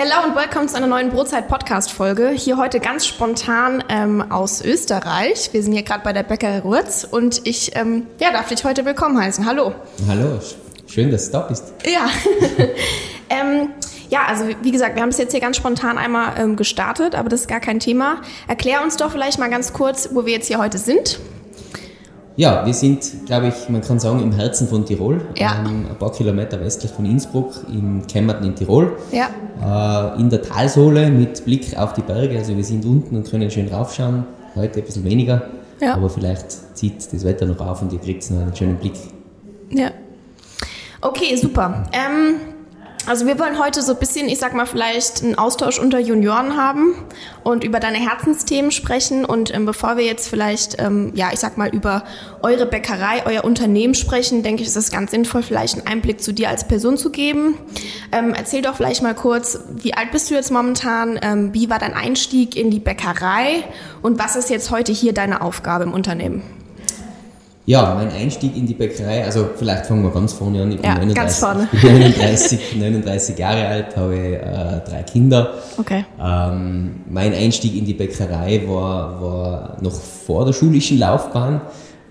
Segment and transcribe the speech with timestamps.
[0.00, 2.28] Hello und willkommen zu einer neuen Brotzeit-Podcast-Folge.
[2.28, 5.52] Hier heute ganz spontan ähm, aus Österreich.
[5.52, 8.84] Wir sind hier gerade bei der Bäckerei Rurz und ich ähm, ja, darf dich heute
[8.84, 9.44] willkommen heißen.
[9.44, 9.74] Hallo.
[10.06, 10.38] Hallo,
[10.86, 11.72] schön, dass du da bist.
[11.84, 12.08] Ja.
[13.28, 13.70] ähm,
[14.08, 17.28] ja, also wie gesagt, wir haben es jetzt hier ganz spontan einmal ähm, gestartet, aber
[17.28, 18.20] das ist gar kein Thema.
[18.46, 21.18] Erklär uns doch vielleicht mal ganz kurz, wo wir jetzt hier heute sind.
[22.38, 25.20] Ja, wir sind, glaube ich, man kann sagen, im Herzen von Tirol.
[25.36, 25.58] Ja.
[25.58, 28.96] Ähm, ein paar Kilometer westlich von Innsbruck, in Kemmerten in Tirol.
[29.10, 30.14] Ja.
[30.14, 32.38] Äh, in der Talsohle mit Blick auf die Berge.
[32.38, 34.24] Also wir sind unten und können schön raufschauen.
[34.54, 35.50] Heute ein bisschen weniger.
[35.80, 35.94] Ja.
[35.94, 38.94] Aber vielleicht zieht das Wetter noch auf und ihr kriegt noch einen schönen Blick.
[39.70, 39.90] Ja.
[41.00, 41.88] Okay, super.
[41.92, 42.36] Ähm,
[43.08, 46.56] also wir wollen heute so ein bisschen, ich sag mal, vielleicht einen Austausch unter Junioren
[46.56, 46.94] haben
[47.42, 49.24] und über deine Herzensthemen sprechen.
[49.24, 52.04] Und ähm, bevor wir jetzt vielleicht, ähm, ja, ich sag mal, über
[52.42, 56.32] eure Bäckerei, euer Unternehmen sprechen, denke ich, ist es ganz sinnvoll, vielleicht einen Einblick zu
[56.32, 57.56] dir als Person zu geben.
[58.12, 61.18] Ähm, erzähl doch vielleicht mal kurz, wie alt bist du jetzt momentan?
[61.22, 63.64] Ähm, wie war dein Einstieg in die Bäckerei?
[64.02, 66.42] Und was ist jetzt heute hier deine Aufgabe im Unternehmen?
[67.68, 70.72] Ja, mein Einstieg in die Bäckerei, also vielleicht fangen wir ganz vorne an.
[70.72, 71.68] Ich bin Ja, 39, ganz vorne.
[71.70, 75.52] Ich bin 39, 39 Jahre alt, habe äh, drei Kinder.
[75.76, 76.06] Okay.
[76.18, 81.60] Ähm, mein Einstieg in die Bäckerei war, war noch vor der schulischen Laufbahn.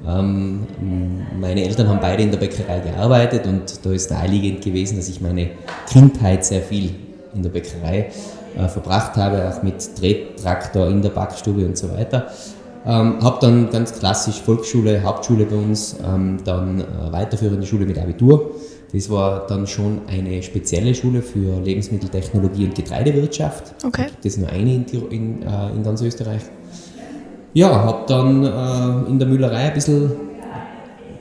[0.08, 0.68] Ähm,
[1.40, 5.22] meine Eltern haben beide in der Bäckerei gearbeitet und da ist naheliegend gewesen, dass ich
[5.22, 5.50] meine
[5.90, 6.92] Kindheit sehr viel
[7.34, 8.12] in der Bäckerei
[8.56, 12.28] äh, verbracht habe, auch mit Drehtraktor in der Backstube und so weiter.
[12.88, 17.98] Ähm, habe dann ganz klassisch Volksschule, Hauptschule bei uns, ähm, dann äh, weiterführende Schule mit
[17.98, 18.52] Abitur.
[18.94, 23.76] Das war dann schon eine spezielle Schule für Lebensmitteltechnologie und Getreidewirtschaft.
[23.86, 24.08] Okay.
[24.24, 26.44] Das ist nur eine in, in, äh, in ganz Österreich.
[27.54, 30.12] Ja, habe dann äh, in der Müllerei ein bisschen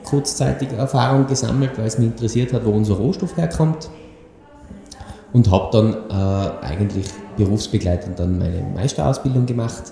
[0.05, 3.89] kurzzeitig Erfahrung gesammelt, weil es mich interessiert hat, wo unser Rohstoff herkommt.
[5.33, 9.91] Und habe dann äh, eigentlich berufsbegleitend dann meine Meisterausbildung gemacht.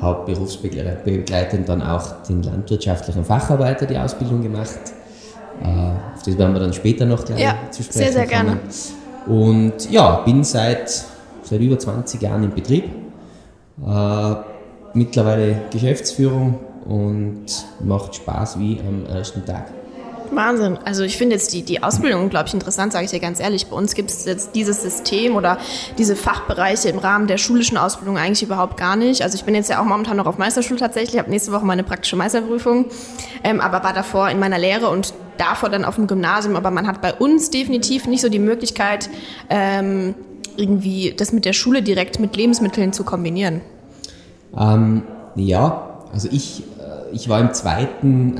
[0.00, 4.78] Habe berufsbegleitend dann auch den landwirtschaftlichen Facharbeiter die Ausbildung gemacht.
[5.62, 5.66] Äh,
[6.14, 8.58] auf das werden wir dann später noch gleich Ja, zu sprechen sehr, sehr gerne.
[9.26, 9.42] kommen.
[9.44, 11.04] Und ja, bin seit,
[11.42, 12.84] seit über 20 Jahren im Betrieb.
[13.86, 14.34] Äh,
[14.94, 17.46] mittlerweile Geschäftsführung und
[17.84, 19.70] macht Spaß wie am ersten Tag.
[20.34, 20.78] Wahnsinn.
[20.84, 23.66] Also ich finde jetzt die, die Ausbildung unglaublich interessant, sage ich dir ganz ehrlich.
[23.66, 25.58] Bei uns gibt es jetzt dieses System oder
[25.98, 29.22] diese Fachbereiche im Rahmen der schulischen Ausbildung eigentlich überhaupt gar nicht.
[29.22, 31.84] Also ich bin jetzt ja auch momentan noch auf Meisterschule tatsächlich, habe nächste Woche meine
[31.84, 32.86] praktische Meisterprüfung,
[33.44, 36.56] ähm, aber war davor in meiner Lehre und davor dann auf dem Gymnasium.
[36.56, 39.10] Aber man hat bei uns definitiv nicht so die Möglichkeit,
[39.50, 40.14] ähm,
[40.56, 43.60] irgendwie das mit der Schule direkt mit Lebensmitteln zu kombinieren.
[44.58, 45.02] Ähm,
[45.34, 48.38] ja, also ich, äh, ich war im zweiten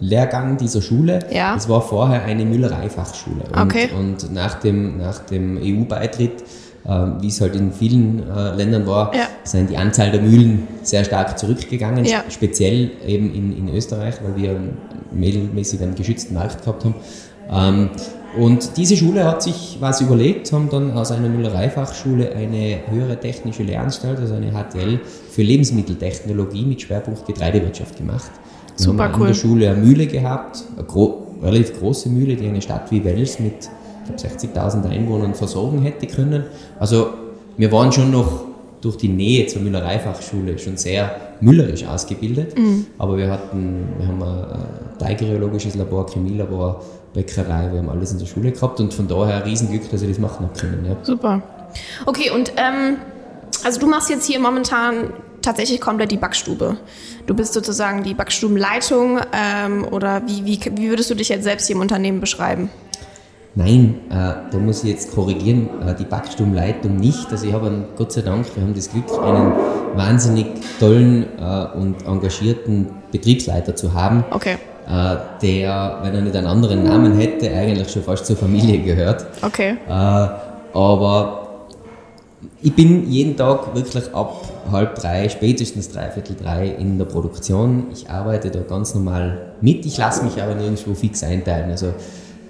[0.00, 1.18] Abiturlehrgang dieser Schule.
[1.32, 1.54] Ja.
[1.54, 3.44] Das war vorher eine Müllereifachschule.
[3.52, 3.88] Und, Okay.
[3.98, 6.42] und nach dem, nach dem EU-Beitritt,
[6.84, 6.88] äh,
[7.20, 9.22] wie es halt in vielen äh, Ländern war, Ja.
[9.44, 12.04] sind die Anzahl der Mühlen sehr stark zurückgegangen.
[12.04, 12.24] Ja.
[12.28, 14.60] Speziell eben in, in Österreich, weil wir
[15.12, 16.94] mädelmäßig einen geschützten Markt gehabt haben.
[17.50, 17.90] Ähm,
[18.38, 23.62] und diese Schule hat sich was überlegt, haben dann aus einer Müllereifachschule eine höhere technische
[23.62, 28.30] Lehranstalt, also eine HTL, für Lebensmitteltechnologie mit Schwerpunkt Getreidewirtschaft gemacht.
[28.78, 29.26] Wir Super haben an cool.
[29.28, 33.38] der Schule eine Mühle gehabt, eine gro relativ große Mühle, die eine Stadt wie Wels
[33.40, 33.68] mit
[34.16, 36.44] ich glaub, 60.000 Einwohnern versorgen hätte können.
[36.80, 37.10] Also
[37.56, 38.44] wir waren schon noch
[38.80, 42.86] durch die Nähe zur Müllereifachschule schon sehr müllerisch ausgebildet, Mhm.
[42.98, 46.80] aber wir hatten, wir haben ein teigereologisches Labor, Chemielabor,
[47.12, 50.08] Bäckerei, wir haben alles in der Schule gehabt und von daher ein Riesenglück, dass ich
[50.08, 50.84] das machen habe können.
[50.88, 50.96] Ja.
[51.02, 51.42] Super.
[52.06, 52.96] Okay, und ähm,
[53.64, 55.10] also du machst jetzt hier momentan
[55.48, 56.76] tatsächlich komplett die Backstube.
[57.26, 61.66] Du bist sozusagen die Backstubenleitung ähm, oder wie, wie, wie würdest du dich jetzt selbst
[61.66, 62.68] hier im Unternehmen beschreiben?
[63.54, 64.14] Nein, äh,
[64.52, 67.30] da muss ich jetzt korrigieren, äh, die Backstubenleitung nicht.
[67.30, 69.52] Also ich habe einen, Gott sei Dank, wir haben das Glück, einen
[69.94, 70.46] wahnsinnig
[70.78, 76.84] tollen äh, und engagierten Betriebsleiter zu haben, Okay, äh, der, wenn er nicht einen anderen
[76.84, 79.24] Namen hätte, eigentlich schon fast zur Familie gehört.
[79.42, 79.78] okay.
[79.88, 80.28] Äh,
[80.74, 81.47] aber
[82.62, 87.86] ich bin jeden Tag wirklich ab halb drei, spätestens dreiviertel drei in der Produktion.
[87.92, 89.84] Ich arbeite da ganz normal mit.
[89.86, 91.70] Ich lasse mich aber nirgendwo fix einteilen.
[91.70, 91.94] Also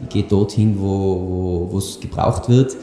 [0.03, 2.77] ich gehe dorthin, wo es gebraucht wird.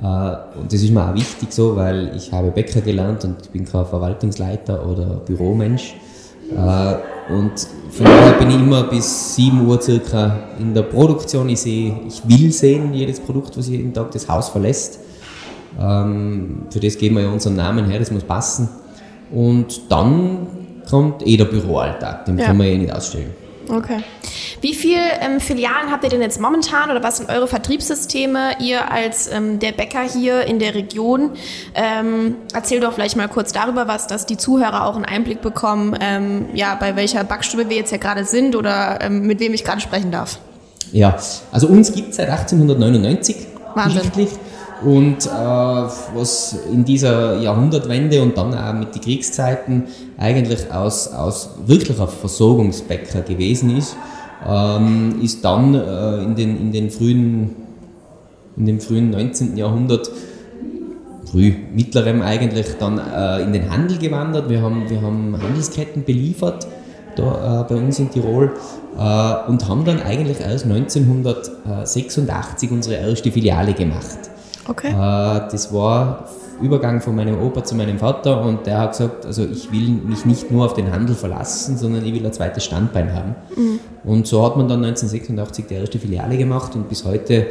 [0.00, 3.50] Äh, Und das ist mir auch wichtig so, weil ich habe Bäcker gelernt und ich
[3.50, 5.94] bin kein Verwaltungsleiter oder Büromensch.
[6.50, 7.52] Äh, Und
[7.90, 11.48] von daher bin ich immer bis 7 Uhr circa in der Produktion.
[11.48, 15.00] Ich sehe, ich will sehen, jedes Produkt, was jeden Tag das Haus verlässt.
[15.80, 18.68] Ähm, für das geben wir ja unseren Namen her, das muss passen.
[19.32, 20.46] Und dann
[20.88, 22.46] kommt eh der Büroalltag, den Ja.
[22.46, 23.30] kann man eh nicht ausstellen.
[23.68, 23.98] Okay.
[24.60, 28.90] Wie viele ähm, Filialen habt ihr denn jetzt momentan oder was sind eure Vertriebssysteme, ihr
[28.90, 31.30] als ähm, der Bäcker hier in der Region?
[31.74, 35.96] Ähm, erzähl doch vielleicht mal kurz darüber was, dass die Zuhörer auch einen Einblick bekommen,
[36.00, 39.64] ähm, ja, bei welcher Backstube wir jetzt hier gerade sind oder ähm, mit wem ich
[39.64, 40.38] gerade sprechen darf.
[40.90, 41.16] Ja,
[41.52, 43.36] also uns gibt es seit 1899
[43.74, 44.02] Wahnsinn.
[44.84, 49.84] Und äh, was in dieser Jahrhundertwende und dann auch mit den Kriegszeiten
[50.18, 53.96] eigentlich aus, aus wirklicher Versorgungsbäcker gewesen ist,
[54.46, 57.50] ähm, ist dann äh, in, den, in, den frühen,
[58.56, 59.56] in dem frühen 19.
[59.56, 60.10] Jahrhundert,
[61.30, 64.48] früh mittlerem eigentlich, dann äh, in den Handel gewandert.
[64.48, 66.66] Wir haben, wir haben Handelsketten beliefert
[67.16, 68.52] da, äh, bei uns in Tirol
[68.98, 74.31] äh, und haben dann eigentlich erst 1986 unsere erste Filiale gemacht.
[74.68, 74.88] Okay.
[74.88, 76.28] Äh, das war
[76.60, 80.24] Übergang von meinem Opa zu meinem Vater und der hat gesagt, also ich will mich
[80.24, 83.34] nicht nur auf den Handel verlassen, sondern ich will ein zweites Standbein haben.
[83.56, 83.80] Mhm.
[84.04, 87.46] Und so hat man dann 1986 die erste Filiale gemacht und bis heute äh,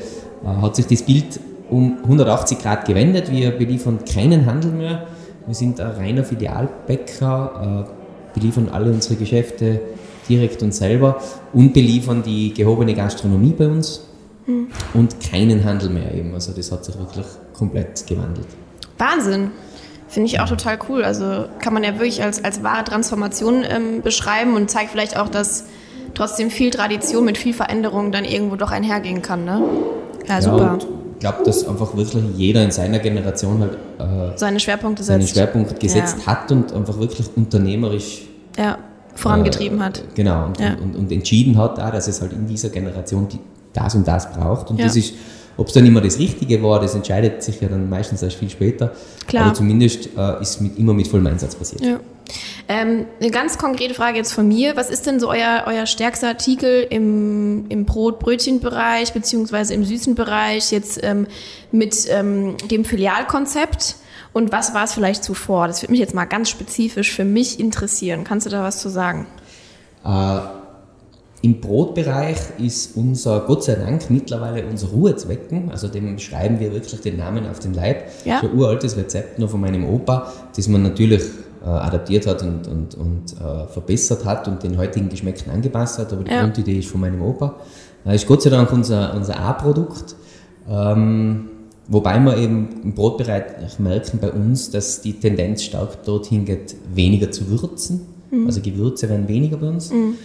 [0.61, 3.31] hat sich das Bild um 180 Grad gewendet.
[3.31, 5.07] Wir beliefern keinen Handel mehr.
[5.45, 9.81] Wir sind ein reiner Filialbäcker, äh, beliefern alle unsere Geschäfte
[10.29, 11.19] direkt und selber
[11.51, 14.10] und beliefern die gehobene Gastronomie bei uns
[14.45, 14.67] mhm.
[14.93, 16.33] und keinen Handel mehr eben.
[16.33, 18.47] Also das hat sich wirklich komplett gewandelt.
[18.97, 19.51] Wahnsinn.
[20.07, 21.05] Finde ich auch total cool.
[21.05, 25.29] Also kann man ja wirklich als, als wahre Transformation ähm, beschreiben und zeigt vielleicht auch,
[25.29, 25.65] dass
[26.13, 29.45] trotzdem viel Tradition mit viel Veränderung dann irgendwo doch einhergehen kann.
[29.45, 29.61] Ne?
[30.27, 30.79] Ja, ja super.
[31.13, 35.75] Ich glaube, dass einfach wirklich jeder in seiner Generation halt äh, seine Schwerpunkte seine Schwerpunkte
[35.75, 36.25] gesetzt ja.
[36.25, 38.23] hat und einfach wirklich unternehmerisch
[38.57, 38.79] ja,
[39.15, 40.03] vorangetrieben äh, hat.
[40.15, 40.73] Genau, und, ja.
[40.81, 43.39] und, und, entschieden hat, auch, dass es halt in dieser Generation die,
[43.73, 44.69] das und das braucht.
[44.69, 45.13] Und das ist
[45.57, 48.49] ob es dann immer das Richtige war, das entscheidet sich ja dann meistens erst viel
[48.49, 48.93] später.
[49.27, 49.45] Klar.
[49.45, 51.81] Aber zumindest äh, ist mit, immer mit vollem Einsatz passiert.
[51.81, 51.99] Ja.
[52.67, 54.75] Ähm, eine ganz konkrete Frage jetzt von mir.
[54.77, 60.71] Was ist denn so euer, euer stärkster Artikel im, im Brot-Brötchen-Bereich beziehungsweise im süßen Bereich
[60.71, 61.27] jetzt ähm,
[61.71, 63.97] mit ähm, dem Filialkonzept?
[64.33, 65.67] Und was war es vielleicht zuvor?
[65.67, 68.23] Das würde mich jetzt mal ganz spezifisch für mich interessieren.
[68.23, 69.27] Kannst du da was zu sagen?
[70.05, 70.39] Äh,
[71.43, 77.01] im Brotbereich ist unser, Gott sei Dank, mittlerweile unser Ruhezwecken, also dem schreiben wir wirklich
[77.01, 78.03] den Namen auf den Leib.
[78.25, 78.41] Ja.
[78.41, 81.23] So ein uraltes Rezept noch von meinem Opa, das man natürlich
[81.63, 86.13] äh, adaptiert hat und, und, und äh, verbessert hat und den heutigen Geschmäcken angepasst hat,
[86.13, 86.41] aber die ja.
[86.41, 87.55] Grundidee ist von meinem Opa.
[88.03, 90.15] Das ist Gott sei Dank unser, unser A-Produkt.
[90.69, 91.49] Ähm,
[91.87, 97.31] wobei wir eben im Brotbereich merken bei uns, dass die Tendenz stark dorthin geht, weniger
[97.31, 98.01] zu würzen.
[98.29, 98.45] Mhm.
[98.45, 99.91] Also Gewürze werden weniger bei uns.
[99.91, 100.15] Mhm.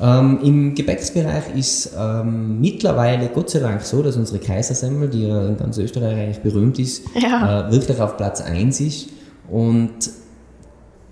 [0.00, 5.46] Ähm, Im Gebäcksbereich ist ähm, mittlerweile Gott sei Dank so, dass unsere Kaisersemmel, die ja
[5.46, 7.68] in ganz Österreich eigentlich berühmt ist, ja.
[7.68, 9.08] äh, wirklich auf Platz 1 ist.
[9.50, 9.90] Und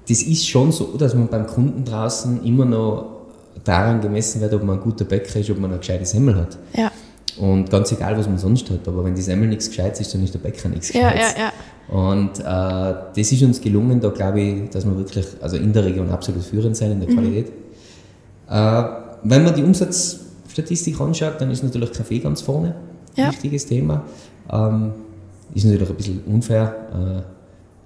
[0.09, 3.17] das ist schon so, dass man beim Kunden draußen immer noch
[3.65, 6.56] daran gemessen wird, ob man ein guter Bäcker ist, ob man eine gescheite Semmel hat.
[6.75, 6.93] Ja.
[7.38, 10.23] Und ganz egal, was man sonst hat, aber wenn die Semmel nichts Gescheites ist, dann
[10.23, 11.35] ist der Bäcker nichts Gescheites.
[11.37, 11.53] Ja, ja, ja.
[11.88, 12.43] Und äh,
[13.15, 16.43] das ist uns gelungen, da glaube ich, dass wir wirklich, also in der Region absolut
[16.43, 17.44] führend sein in der mhm.
[18.49, 18.85] Äh,
[19.23, 22.75] wenn man die Umsatzstatistik anschaut, dann ist natürlich Kaffee ganz vorne.
[23.17, 23.31] Ja.
[23.31, 24.05] Wichtiges Thema.
[24.51, 24.93] Ähm,
[25.55, 27.25] ist natürlich ein bisschen unfair,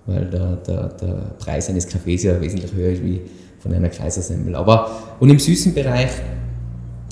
[0.07, 3.21] äh, weil der, der, der Preis eines Kaffees ja wesentlich höher ist wie
[3.61, 4.55] von einer Kaisersemmel.
[4.55, 4.91] Aber
[5.21, 6.11] und im süßen Bereich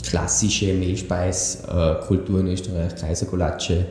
[0.02, 3.86] klassische Mehlspeiskultur äh, in Österreich, Kaisergulatsche,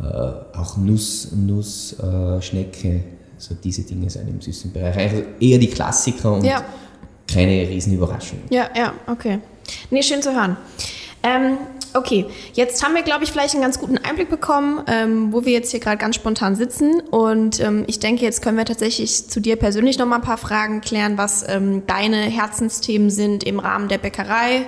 [0.00, 3.02] äh, auch Nuss, Nussschnecke, äh,
[3.38, 4.96] so diese Dinge sind im süßen Bereich.
[4.96, 6.64] Also eher die Klassiker und ja
[7.34, 8.38] keine Riesenüberraschung.
[8.50, 9.38] Ja, ja, okay.
[9.90, 10.56] Nee, schön zu hören.
[11.22, 11.58] Ähm,
[11.94, 15.52] okay, jetzt haben wir, glaube ich, vielleicht einen ganz guten Einblick bekommen, ähm, wo wir
[15.52, 17.00] jetzt hier gerade ganz spontan sitzen.
[17.00, 20.38] Und ähm, ich denke, jetzt können wir tatsächlich zu dir persönlich noch mal ein paar
[20.38, 24.66] Fragen klären, was ähm, deine Herzensthemen sind im Rahmen der Bäckerei,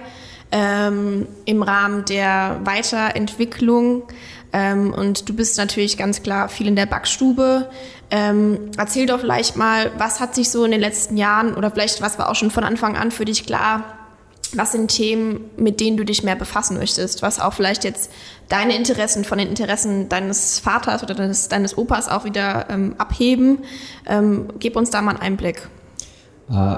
[0.53, 4.05] ähm, im Rahmen der Weiterentwicklung.
[4.53, 7.69] Ähm, und du bist natürlich ganz klar viel in der Backstube.
[8.17, 12.01] Ähm, erzähl doch vielleicht mal, was hat sich so in den letzten Jahren oder vielleicht
[12.01, 13.83] was war auch schon von Anfang an für dich klar?
[14.53, 17.23] Was sind Themen, mit denen du dich mehr befassen möchtest?
[17.23, 18.13] Was auch vielleicht jetzt
[18.49, 23.65] deine Interessen von den Interessen deines Vaters oder deines, deines Opas auch wieder ähm, abheben?
[24.07, 25.69] Ähm, gib uns da mal einen Einblick.
[26.53, 26.77] Äh,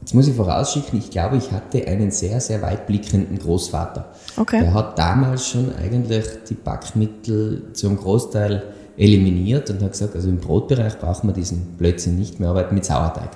[0.00, 4.12] jetzt muss ich vorausschicken, ich glaube, ich hatte einen sehr, sehr weitblickenden Großvater.
[4.36, 4.62] Okay.
[4.62, 10.38] Der hat damals schon eigentlich die Backmittel zum Großteil eliminiert und hat gesagt, also im
[10.38, 13.30] Brotbereich brauchen wir diesen Blödsinn nicht mehr, arbeiten mit Sauerteig.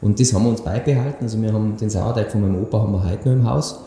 [0.00, 1.24] Und das haben wir uns beibehalten.
[1.24, 3.80] Also wir haben den Sauerteig von meinem Opa haben wir heute noch im Haus.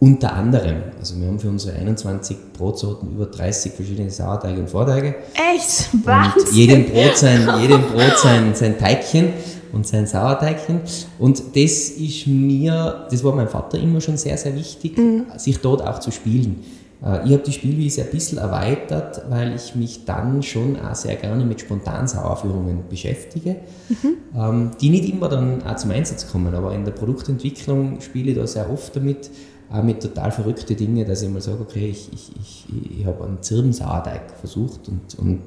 [0.00, 5.14] Unter anderem, also wir haben für unsere 21 Brotsorten über 30 verschiedene Sauerteige und Vorteige.
[5.54, 5.88] Echt?
[6.04, 6.34] Was?
[6.36, 9.32] Und jedem Brot sein, jedem Brot sein, sein Teigchen.
[9.72, 10.80] und sein Sauerteigchen.
[11.18, 15.26] Und das ist mir, das war meinem Vater immer schon sehr, sehr wichtig, mhm.
[15.36, 16.64] sich dort auch zu spielen.
[17.04, 21.16] Äh, ich habe die Spielwiese ein bisschen erweitert, weil ich mich dann schon auch sehr
[21.16, 23.56] gerne mit Spontansauerführungen beschäftige,
[23.88, 24.14] mhm.
[24.36, 26.54] Ähm, die nicht immer dann auch zum Einsatz kommen.
[26.54, 29.30] Aber in der Produktentwicklung spiele ich da sehr oft damit,
[29.70, 32.66] auch mit total verrückten Dingen, dass ich mal sage, okay, ich, ich, ich,
[32.98, 35.42] ich habe einen Zirbensauerteig versucht und, und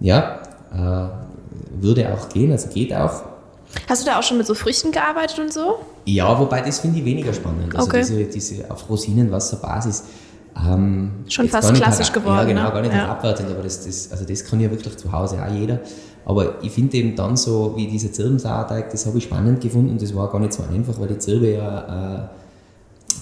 [0.00, 0.42] ja,
[0.72, 3.35] äh, würde auch gehen, also geht auch.
[3.88, 5.80] Hast du da auch schon mit so Früchten gearbeitet und so?
[6.04, 7.74] Ja, wobei das finde ich weniger spannend.
[7.74, 7.98] Also okay.
[7.98, 10.04] diese, diese auf Rosinenwasserbasis.
[10.66, 12.36] Ähm, schon fast klassisch geworden.
[12.36, 12.72] Ja, genau, ne?
[12.72, 13.08] gar nicht ja.
[13.10, 15.80] abwertend, aber das, das, also das kann ja wirklich zu Hause auch jeder.
[16.24, 20.02] Aber ich finde eben dann so, wie dieser Zirbensauerteig, das habe ich spannend gefunden und
[20.02, 22.28] das war gar nicht so einfach, weil die Zirbe ja äh,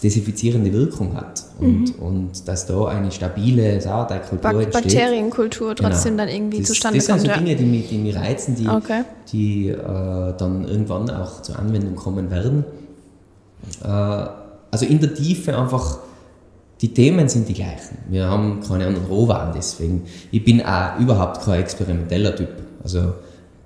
[0.05, 2.05] desinfizierende Wirkung hat und, mhm.
[2.05, 4.85] und dass da eine stabile Sauerteigkultur Bak entsteht.
[4.85, 5.89] Bakterienkultur genau.
[5.89, 6.25] trotzdem genau.
[6.25, 7.09] dann irgendwie das, zustande kommt.
[7.11, 9.03] Das sind so Dinge, die mich, die mich reizen, die, okay.
[9.33, 9.77] die äh,
[10.37, 12.65] dann irgendwann auch zur Anwendung kommen werden.
[13.83, 15.99] Äh, also in der Tiefe einfach,
[16.83, 17.97] die Themen sind die gleichen.
[18.11, 20.03] Wir haben keine anderen Rohwaren, deswegen.
[20.31, 22.51] Ich bin auch überhaupt kein experimenteller Typ.
[22.83, 23.15] Also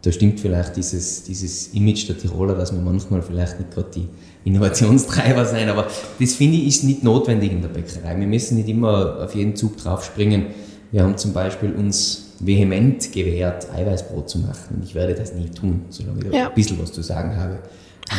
[0.02, 4.08] da stimmt vielleicht dieses, dieses Image der Tiroler, dass man manchmal vielleicht nicht gerade die
[4.48, 5.86] Innovationstreiber sein, aber
[6.18, 8.18] das finde ich ist nicht notwendig in der Bäckerei.
[8.18, 10.46] Wir müssen nicht immer auf jeden Zug draufspringen.
[10.90, 15.50] Wir haben zum Beispiel uns vehement gewehrt, Eiweißbrot zu machen und ich werde das nie
[15.50, 16.48] tun, solange ich ja.
[16.48, 17.58] ein bisschen was zu sagen habe.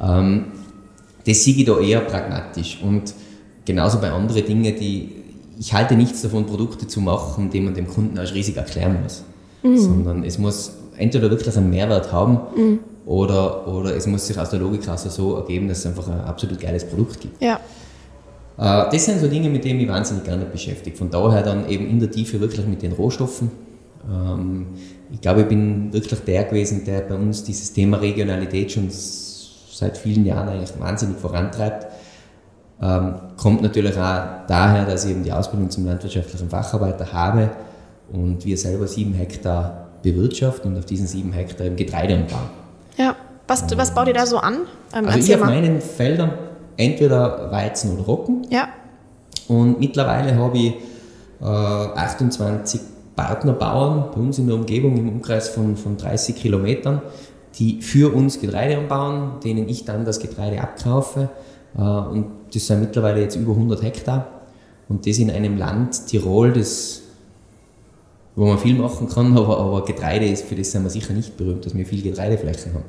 [0.00, 0.44] Ähm,
[1.26, 3.14] das sehe ich da eher pragmatisch und
[3.70, 5.10] genauso bei anderen Dingen, die
[5.60, 9.22] ich halte nichts davon, Produkte zu machen, die man dem Kunden als riesig erklären muss,
[9.62, 9.78] mhm.
[9.78, 12.78] sondern es muss entweder wirklich einen Mehrwert haben mhm.
[13.06, 16.20] oder, oder es muss sich aus der Logik heraus so ergeben, dass es einfach ein
[16.20, 17.42] absolut geiles Produkt gibt.
[17.42, 17.60] Ja.
[18.58, 20.96] Äh, das sind so Dinge, mit denen ich wahnsinnig gerne beschäftige.
[20.96, 23.50] Von daher dann eben in der Tiefe wirklich mit den Rohstoffen.
[24.10, 24.66] Ähm,
[25.12, 29.98] ich glaube, ich bin wirklich der gewesen, der bei uns dieses Thema Regionalität schon seit
[29.98, 31.86] vielen Jahren eigentlich wahnsinnig vorantreibt.
[32.82, 37.50] Ähm, kommt natürlich auch daher, dass ich eben die Ausbildung zum landwirtschaftlichen Facharbeiter habe
[38.12, 42.48] und wir selber sieben Hektar bewirtschaften und auf diesen sieben Hektar im Getreide anbauen.
[42.96, 44.60] Ja, was, was baut ihr da so an?
[44.94, 46.32] Ähm, also ich auf meinen Feldern
[46.76, 48.46] entweder Weizen oder Roggen.
[48.48, 48.68] Ja.
[49.48, 50.74] Und mittlerweile habe ich
[51.40, 52.80] äh, 28
[53.14, 57.02] Partnerbauern bei uns in der Umgebung im Umkreis von, von 30 Kilometern,
[57.58, 61.28] die für uns Getreide anbauen, denen ich dann das Getreide abkaufe.
[61.76, 64.26] Äh, und das sind mittlerweile jetzt über 100 Hektar.
[64.88, 67.02] Und das in einem Land, Tirol, das,
[68.34, 71.36] wo man viel machen kann, aber, aber Getreide ist, für das sind wir sicher nicht
[71.36, 72.84] berühmt, dass wir viel Getreideflächen haben.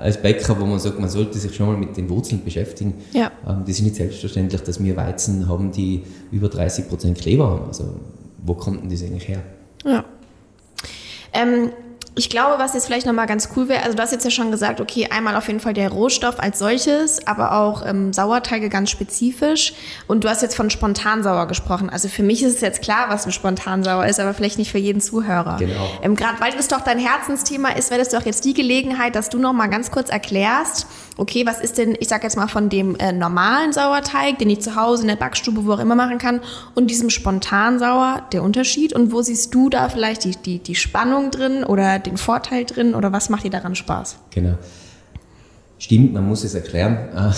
[0.00, 2.94] als Bäcker, wo man sagt, man sollte sich schon mal mit den Wurzeln beschäftigen.
[3.12, 3.30] Ja.
[3.46, 6.02] Ähm, das ist nicht selbstverständlich, dass wir Weizen haben, die
[6.32, 7.66] über 30 Prozent Kleber haben.
[7.66, 7.84] Also
[8.42, 9.42] wo kommt denn das eigentlich her?
[9.84, 10.04] Ja.
[11.34, 11.70] Ähm,
[12.20, 14.50] ich glaube, was jetzt vielleicht nochmal ganz cool wäre, also du hast jetzt ja schon
[14.50, 18.90] gesagt, okay, einmal auf jeden Fall der Rohstoff als solches, aber auch ähm, Sauerteige ganz
[18.90, 19.72] spezifisch.
[20.06, 21.88] Und du hast jetzt von Spontansauer gesprochen.
[21.88, 24.76] Also für mich ist es jetzt klar, was ein Spontansauer ist, aber vielleicht nicht für
[24.76, 25.56] jeden Zuhörer.
[25.58, 25.88] Genau.
[26.02, 29.30] Ähm, Gerade weil das doch dein Herzensthema ist, wäre das doch jetzt die Gelegenheit, dass
[29.30, 30.88] du nochmal ganz kurz erklärst,
[31.20, 34.60] okay, was ist denn, ich sag jetzt mal, von dem äh, normalen Sauerteig, den ich
[34.60, 36.40] zu Hause in der Backstube, wo auch immer machen kann,
[36.74, 38.94] und diesem spontan Sauer, der Unterschied?
[38.94, 42.94] Und wo siehst du da vielleicht die, die, die Spannung drin oder den Vorteil drin
[42.94, 44.16] oder was macht dir daran Spaß?
[44.30, 44.54] Genau.
[45.78, 46.96] Stimmt, man muss es erklären.
[47.14, 47.32] Ah,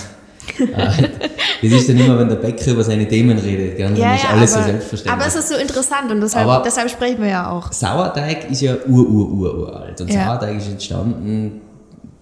[0.76, 0.92] ah,
[1.62, 3.96] das ist dann immer, wenn der Bäcker über seine Themen redet, gell?
[3.96, 5.12] Ja, ist ja, alles aber, so selbstverständlich.
[5.12, 7.72] aber es ist so interessant und deshalb, Aber- deshalb sprechen wir ja auch.
[7.72, 10.00] Sauerteig ist ja ur, ur, ur, uralt.
[10.00, 10.24] Und Ja.
[10.26, 11.60] Sauerteig ist entstanden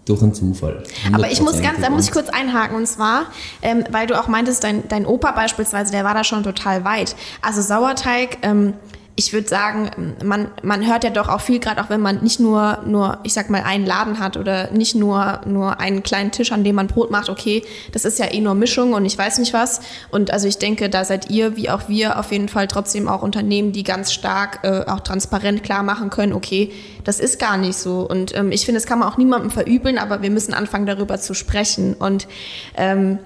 [0.04, 0.82] durch einen Zufall.
[1.12, 1.90] Aber ich muss ganz, da 100%.
[1.90, 3.26] muss ich kurz einhaken und zwar,
[3.62, 7.14] ähm, weil du auch meintest, dein, dein Opa beispielsweise, der war da schon total weit.
[7.42, 8.74] Also Sauerteig, ähm,
[9.20, 12.40] ich würde sagen, man, man hört ja doch auch viel, gerade auch wenn man nicht
[12.40, 16.52] nur, nur, ich sag mal, einen Laden hat oder nicht nur, nur einen kleinen Tisch,
[16.52, 17.62] an dem man Brot macht, okay,
[17.92, 19.80] das ist ja eh nur Mischung und ich weiß nicht was.
[20.10, 23.20] Und also ich denke, da seid ihr, wie auch wir, auf jeden Fall trotzdem auch
[23.20, 26.72] Unternehmen, die ganz stark äh, auch transparent klar machen können, okay,
[27.04, 28.08] das ist gar nicht so.
[28.08, 31.20] Und ähm, ich finde, das kann man auch niemandem verübeln, aber wir müssen anfangen, darüber
[31.20, 31.92] zu sprechen.
[31.92, 32.26] Und
[32.74, 33.18] ähm,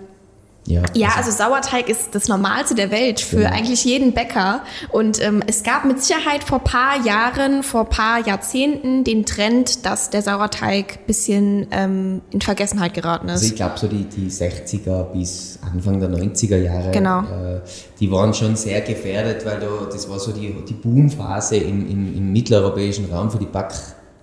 [0.66, 3.50] Ja, ja, also Sauerteig ist das Normalste der Welt für Genau.
[3.50, 4.62] eigentlich jeden Bäcker.
[4.90, 10.08] Und ähm, es gab mit Sicherheit vor paar Jahren, vor paar Jahrzehnten den Trend, dass
[10.08, 13.50] der Sauerteig bisschen ähm, in Vergessenheit geraten Also ist.
[13.50, 17.20] ich glaube so die, die 60er bis Anfang der 90er Jahre, Genau.
[17.20, 17.60] äh,
[18.00, 22.16] die waren schon sehr gefährdet, weil da, das war so die, die Boomphase im, im,
[22.16, 23.46] im mitteleuropäischen Raum für die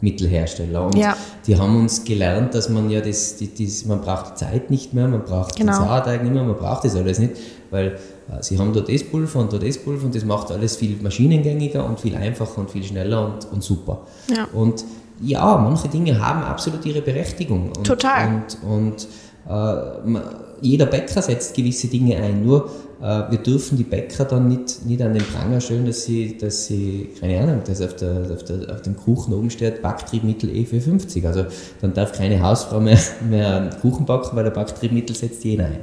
[0.01, 0.86] Backmittelhersteller.
[0.86, 1.15] Und Ja.
[1.46, 4.93] die haben uns gelernt, dass man ja das, die, das, man braucht die Zeit nicht
[4.93, 5.74] mehr, man braucht Genau.
[5.74, 7.34] den Sauerteig nicht mehr, man braucht das alles nicht,
[7.70, 7.88] weil
[8.29, 10.98] äh, sie haben dort das Pulver und dort das Pulver und das macht alles viel
[11.01, 14.05] maschinengängiger und viel einfacher und viel schneller und, und super.
[14.36, 14.48] Ja.
[14.53, 14.84] Und
[15.22, 17.67] ja, manche Dinge haben absolut ihre Berechtigung.
[17.77, 18.43] Und, Total.
[18.63, 19.08] Und, und
[19.48, 20.20] äh,
[20.62, 22.43] jeder Bäcker setzt gewisse Dinge ein.
[22.43, 22.70] Nur
[23.01, 27.10] wir dürfen die Bäcker dann nicht, nicht an den Pranger stellen, dass sie, dass sie,
[27.20, 31.25] keine Ahnung, dass auf, der, auf, der, auf dem Kuchen oben steht Backtriebmittel E450.
[31.25, 31.46] Also
[31.81, 35.79] dann darf keine Hausfrau mehr, mehr Kuchen backen, weil der Backtriebmittel setzt jener ein.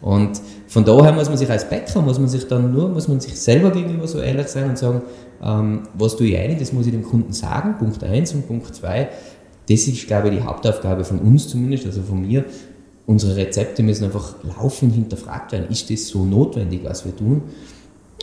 [0.00, 3.20] Und von daher muss man sich als Bäcker, muss man sich dann nur, muss man
[3.20, 5.02] sich selber gegenüber so ehrlich sein und sagen,
[5.42, 8.74] ähm, was tue ich ein, das muss ich dem Kunden sagen, Punkt 1 und Punkt
[8.74, 9.08] 2,
[9.68, 12.44] das ist, glaube ich, die Hauptaufgabe von uns zumindest, also von mir.
[13.08, 15.66] Unsere Rezepte müssen einfach laufend hinterfragt werden.
[15.70, 17.40] Ist das so notwendig, was wir tun?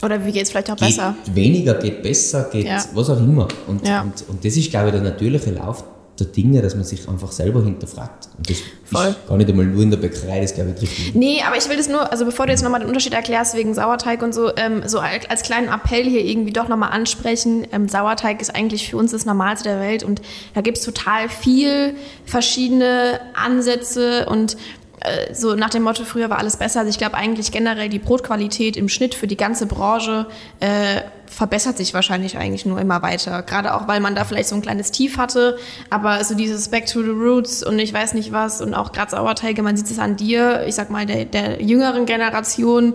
[0.04, 1.16] Oder wie geht's vielleicht auch Geht besser?
[1.34, 2.84] weniger, geht besser, geht Ja.
[2.94, 3.48] was auch immer.
[3.68, 4.04] Und, Ja.
[4.04, 5.84] und, und das ist, glaube ich, der natürliche Lauf
[6.20, 8.30] der Dinge, dass man sich einfach selber hinterfragt.
[8.38, 9.08] Und das Voll.
[9.08, 11.20] ist gar nicht einmal nur in der Bäckerei, das glaube ich jeden.
[11.20, 13.74] Nee, aber ich will das nur, also bevor du jetzt nochmal den Unterschied erklärst wegen
[13.74, 17.68] Sauerteig und so, ähm, so als kleinen Appell hier irgendwie doch nochmal ansprechen.
[17.72, 20.22] Ähm, Sauerteig ist eigentlich für uns das Normalste der Welt und
[20.54, 24.56] da gibt's total viel verschiedene Ansätze und
[25.02, 26.80] äh, so nach dem Motto, früher war alles besser.
[26.80, 30.28] Also ich glaube eigentlich generell die Brotqualität im Schnitt für die ganze Branche
[30.60, 31.02] äh,
[31.36, 33.44] verbessert sich wahrscheinlich eigentlich nur immer weiter.
[33.44, 35.58] Gerade auch, weil man da vielleicht so ein kleines Tief hatte,
[35.90, 39.12] aber so dieses Back to the Roots und ich weiß nicht was und auch gerade
[39.12, 42.94] Sauerteige, man sieht es an dir, ich sag mal der, der jüngeren Generation.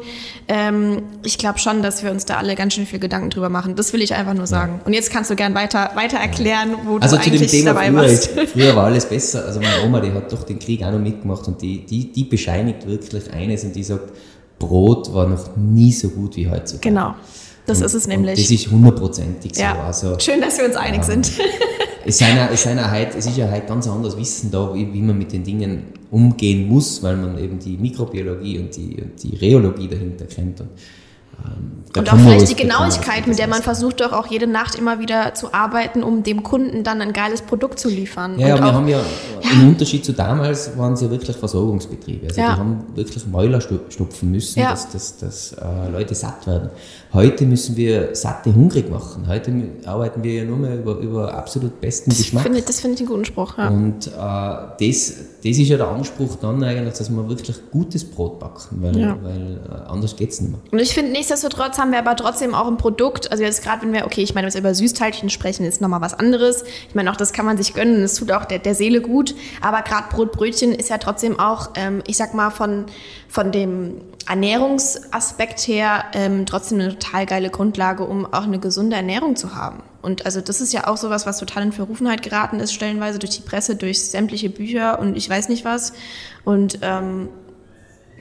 [0.48, 3.76] Ähm, ich glaube schon, dass wir uns da alle ganz schön viel Gedanken drüber machen.
[3.76, 4.80] Das will ich einfach nur sagen.
[4.86, 7.74] Und jetzt kannst du gern weiter, weiter erklären, wo Also du zu dem eigentlich Thema
[7.74, 8.30] dabei früher, warst.
[8.52, 9.44] früher war alles besser.
[9.44, 12.24] Also meine Oma, die hat doch den Krieg auch noch mitgemacht und die, die, die
[12.24, 14.12] bescheinigt wirklich eines und die sagt,
[14.58, 16.88] Brot war noch nie so gut wie heutzutage.
[16.88, 17.14] Genau,
[17.66, 18.40] das Und- ist es nämlich.
[18.40, 19.62] Das ist hundertprozentig so.
[19.62, 19.82] ja.
[19.84, 21.30] Also, Schön, dass wir uns einig sind.
[22.04, 24.72] es, sind auch, es, sind auch heute, es ist ja heute ganz anderes Wissen da,
[24.74, 28.96] wie, wie man mit den Dingen umgehen muss, weil man eben die Mikrobiologie und die,
[29.00, 30.60] und die Rheologie dahinter kennt.
[30.60, 30.68] Und,
[31.44, 34.74] ähm, da Und auch vielleicht die Genauigkeit, mit der man versucht doch auch jede Nacht
[34.76, 38.38] immer wieder zu arbeiten, um dem Kunden dann ein geiles Produkt zu liefern.
[38.38, 39.00] Ja, und wir haben ja,
[39.52, 42.26] im Unterschied zu damals waren es ja wirklich Versorgungsbetriebe.
[42.28, 42.54] Also Ja.
[42.54, 44.70] die haben wirklich Mäuler stopfen müssen, Ja.
[44.70, 46.70] dass, dass, dass äh, Leute satt werden.
[47.12, 49.26] Heute müssen wir Satte hungrig machen.
[49.26, 49.52] Heute
[49.84, 52.44] arbeiten wir ja nur mehr über, über absolut besten das Geschmack.
[52.44, 53.58] finde ich, das finde ich einen guten Spruch.
[53.58, 53.68] Ja.
[53.68, 54.78] Und äh, das,
[55.42, 59.58] das ist ja der Anspruch dann eigentlich, dass wir wirklich gutes Brot backen, weil, weil
[59.68, 60.60] äh, anders geht es nicht mehr.
[60.70, 63.92] Und ich finde, nichtsdestotrotz haben wir aber trotzdem auch ein Produkt, also jetzt gerade wenn
[63.92, 66.62] wir, okay, ich meine, wenn wir über Süßteilchen sprechen, ist nochmal was anderes.
[66.88, 69.34] Ich meine, auch das kann man sich gönnen, es tut auch der, der Seele gut.
[69.60, 72.86] Aber gerade Brotbrötchen ist ja trotzdem auch, ähm, ich sag mal, von,
[73.28, 79.36] von dem Ernährungsaspekt her ähm, trotzdem eine total geile Grundlage, um auch eine gesunde Ernährung
[79.36, 79.82] zu haben.
[80.02, 83.32] Und also das ist ja auch sowas, was total in Verrufenheit geraten ist, stellenweise durch
[83.32, 85.92] die Presse, durch sämtliche Bücher und ich weiß nicht was.
[86.44, 87.28] Und ähm,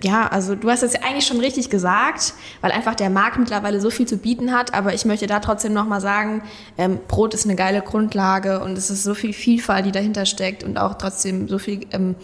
[0.03, 3.81] ja, also du hast es ja eigentlich schon richtig gesagt, weil einfach der Markt mittlerweile
[3.81, 4.73] so viel zu bieten hat.
[4.73, 6.43] Aber ich möchte da trotzdem nochmal sagen,
[6.77, 10.63] ähm, Brot ist eine geile Grundlage und es ist so viel Vielfalt, die dahinter steckt
[10.63, 12.15] und auch trotzdem so viel, ähm,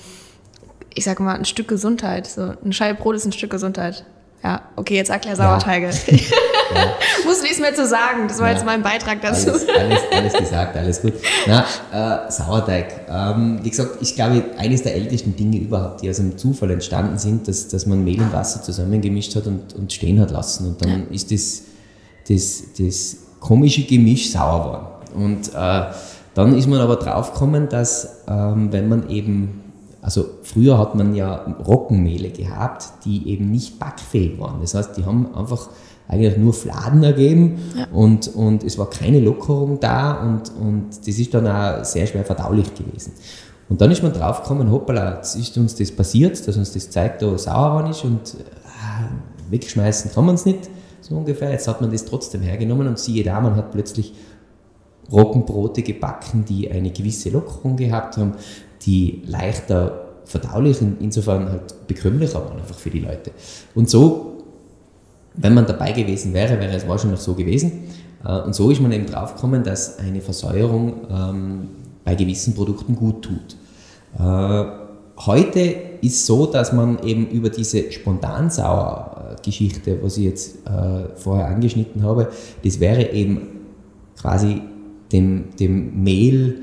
[0.94, 2.28] ich sag mal, ein Stück Gesundheit.
[2.28, 4.06] So, ein Scheibe Brot ist ein Stück Gesundheit.
[4.44, 5.90] Ja, okay, jetzt erklär Sauerteige.
[5.90, 6.18] Ja.
[7.26, 9.52] Muss nichts mehr zu sagen, das war ja, jetzt mein Beitrag dazu.
[9.52, 11.14] Alles, alles, alles gesagt, alles gut.
[11.48, 13.08] Na, äh, Sauerteig.
[13.10, 17.18] Ähm, wie gesagt, ich glaube, eines der ältesten Dinge überhaupt, die aus einem Zufall entstanden
[17.18, 20.68] sind, dass, dass man Mehl und Wasser zusammengemischt hat und, und stehen hat lassen.
[20.68, 21.64] Und dann ist das,
[22.28, 25.24] das, das komische Gemisch sauer geworden.
[25.24, 25.94] Und äh,
[26.34, 29.65] dann ist man aber draufgekommen, dass ähm, wenn man eben
[30.06, 34.62] also früher hat man ja Roggenmehle gehabt, die eben nicht backfähig waren.
[34.62, 35.70] Das heißt, die haben einfach
[36.08, 37.88] eigentlich nur Fladen ergeben ja.
[37.92, 42.24] und, und es war keine Lockerung da und, und das ist dann auch sehr schwer
[42.24, 43.14] verdaulich gewesen.
[43.68, 47.24] Und dann ist man draufgekommen, hoppala, jetzt ist uns das passiert, dass uns das zeigt,
[47.24, 50.70] da sauer ist und äh, wegschmeißen kann man es nicht,
[51.02, 51.50] so ungefähr.
[51.50, 54.14] Jetzt hat man das trotzdem hergenommen und siehe da, man hat plötzlich
[55.12, 58.34] Roggenbrote gebacken, die eine gewisse Lockerung gehabt haben,
[58.86, 63.32] die leichter verdaulich und insofern halt bekömmlicher waren einfach für die Leute.
[63.74, 64.44] Und so,
[65.36, 67.84] wenn man dabei gewesen wäre, wäre es wahrscheinlich so gewesen.
[68.26, 71.70] Äh, und so ist man eben draufgekommen, dass eine Versäuerung ähm,
[72.04, 73.56] bei gewissen Produkten gut tut.
[74.18, 74.66] Äh,
[75.26, 82.04] heute ist so, dass man eben über diese Spontansauer-Geschichte, was ich jetzt äh, vorher angeschnitten
[82.04, 82.30] habe,
[82.64, 83.48] das wäre eben
[84.20, 84.62] quasi
[85.12, 86.62] dem, dem Mehl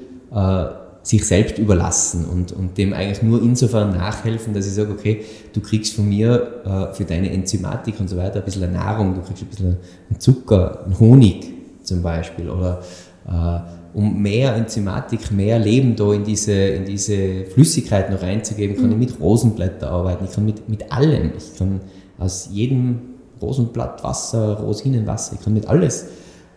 [1.03, 5.61] sich selbst überlassen und, und dem eigentlich nur insofern nachhelfen, dass ich sage, okay, du
[5.61, 9.43] kriegst von mir äh, für deine Enzymatik und so weiter ein bisschen Nahrung, du kriegst
[9.43, 9.77] ein bisschen
[10.19, 12.83] Zucker, einen Honig zum Beispiel oder
[13.27, 13.61] äh,
[13.95, 18.93] um mehr Enzymatik, mehr Leben da in diese, in diese Flüssigkeit noch reinzugeben, kann mhm.
[18.93, 21.81] ich mit Rosenblätter arbeiten, ich kann mit, mit allem, ich kann
[22.19, 23.01] aus jedem
[23.41, 26.07] Rosenblatt Wasser, Rosinenwasser, ich kann mit alles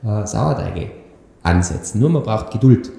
[0.04, 0.92] äh, Sauerteige
[1.42, 2.92] ansetzen, nur man braucht Geduld.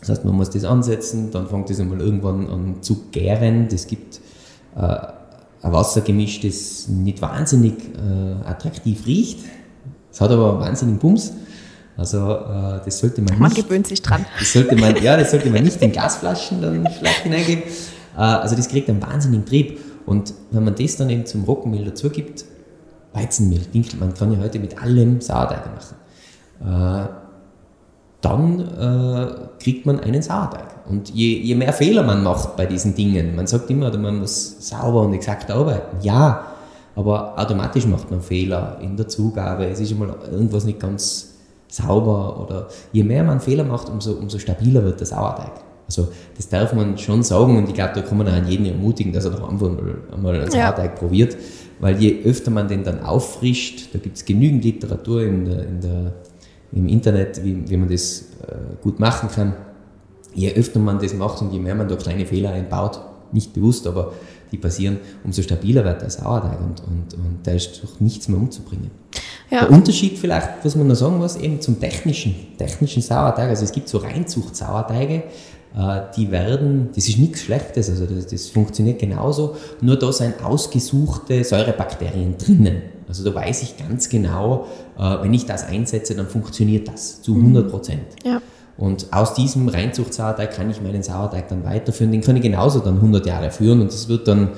[0.00, 3.68] Das heißt, man muss das ansetzen, dann fängt das einmal irgendwann an zu gären.
[3.68, 4.20] Das gibt
[4.76, 9.40] äh, ein Wassergemisch, das nicht wahnsinnig äh, attraktiv riecht.
[10.12, 11.32] Es hat aber einen wahnsinnigen Bums.
[11.96, 13.40] Also äh, das sollte man nicht.
[13.40, 14.24] Man gewöhnt sich dran.
[14.38, 17.64] Das sollte man, ja, das sollte man nicht in Glasflaschen dann vielleicht hineingeben.
[18.16, 19.80] Äh, also das kriegt einen wahnsinnigen Trieb.
[20.06, 22.44] Und wenn man das dann eben zum Roggenmehl dazu gibt,
[23.12, 27.17] Weizenmehl, Dinkel, man kann ja heute mit allem Sauerteig machen.
[28.20, 30.66] Dann äh, kriegt man einen Sauerteig.
[30.88, 34.56] Und je, je, mehr Fehler man macht bei diesen Dingen, man sagt immer, man muss
[34.68, 35.98] sauber und exakt arbeiten.
[36.02, 36.46] Ja,
[36.96, 39.66] aber automatisch macht man Fehler in der Zugabe.
[39.66, 41.34] Es ist immer irgendwas nicht ganz
[41.68, 42.40] sauber.
[42.40, 45.52] Oder je mehr man Fehler macht, umso, umso stabiler wird der Sauerteig.
[45.86, 48.66] Also das darf man schon sagen und ich glaube, da kann man auch an jeden
[48.66, 50.98] ermutigen, dass er doch einfach mal, mal einen Sauerteig ja.
[50.98, 51.36] probiert.
[51.80, 55.80] Weil je öfter man den dann auffrischt, da gibt es genügend Literatur in der, in
[55.80, 56.12] der
[56.72, 59.54] im Internet, wie, wie man das äh, gut machen kann.
[60.34, 63.00] Je öfter man das macht und je mehr man da kleine Fehler einbaut,
[63.32, 64.12] nicht bewusst, aber
[64.52, 68.38] die passieren, umso stabiler wird der Sauerteig und, und, und da ist doch nichts mehr
[68.38, 68.90] umzubringen.
[69.50, 69.60] Ja.
[69.60, 73.72] Der Unterschied vielleicht, was man noch sagen muss, eben zum technischen, technischen Sauerteig, also es
[73.72, 75.24] gibt so Reinzucht-Sauerteige,
[75.76, 80.42] äh, die werden, das ist nichts Schlechtes, also das, das funktioniert genauso, nur da sind
[80.42, 82.82] ausgesuchte Säurebakterien drinnen.
[83.08, 84.66] Also da weiß ich ganz genau,
[84.98, 87.70] äh, wenn ich das einsetze, dann funktioniert das zu 100 mhm.
[87.70, 88.06] Prozent.
[88.24, 88.40] Ja.
[88.76, 92.12] Und aus diesem Reinzuchtsauerteig kann ich meinen Sauerteig dann weiterführen.
[92.12, 94.50] Den kann ich genauso dann 100 Jahre führen und das wird dann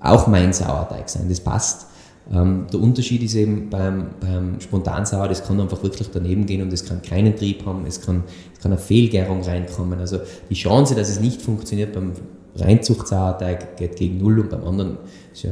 [0.00, 1.28] auch mein Sauerteig sein.
[1.28, 1.86] Das passt.
[2.32, 6.72] Ähm, der Unterschied ist eben beim, beim Spontansauer, das kann einfach wirklich daneben gehen und
[6.72, 8.24] es kann keinen Trieb haben, es kann,
[8.54, 9.98] es kann eine Fehlgärung reinkommen.
[9.98, 12.12] Also die Chance, dass es nicht funktioniert beim
[12.56, 14.98] Reinzuchtsauerteig geht gegen Null und beim anderen
[15.32, 15.50] ist ja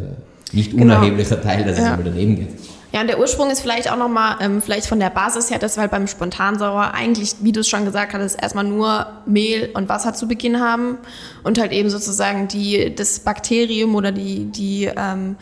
[0.53, 0.85] nicht genau.
[0.85, 1.49] unerheblicher genau.
[1.49, 1.85] Teil, dass ja.
[1.85, 2.49] es immer daneben geht.
[2.93, 5.77] Ja, und der Ursprung ist vielleicht auch nochmal, ähm, vielleicht von der Basis her, dass
[5.77, 9.89] wir halt beim Spontansauer eigentlich, wie du es schon gesagt hattest, erstmal nur Mehl und
[9.89, 10.99] Wasser zu Beginn haben
[11.45, 15.37] und halt eben sozusagen die, das Bakterium oder die, die ähm,